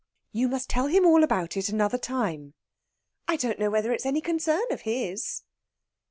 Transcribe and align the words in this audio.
"You 0.31 0.47
must 0.47 0.67
tell 0.67 0.87
him 0.87 1.05
all 1.05 1.23
about 1.23 1.55
it 1.55 1.69
another 1.69 1.99
time." 1.99 2.55
"I 3.27 3.35
don't 3.35 3.59
know 3.59 3.69
whether 3.69 3.91
it's 3.93 4.03
any 4.07 4.19
concern 4.19 4.65
of 4.71 4.81
his." 4.81 5.43